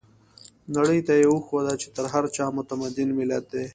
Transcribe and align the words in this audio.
نړۍ 0.75 0.99
ته 1.07 1.13
يې 1.19 1.25
وښوده 1.29 1.73
چې 1.81 1.87
تر 1.95 2.05
هر 2.13 2.25
چا 2.35 2.45
متمدن 2.57 3.09
ملت 3.19 3.43
دی. 3.53 3.65